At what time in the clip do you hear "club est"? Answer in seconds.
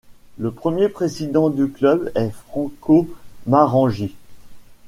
1.69-2.31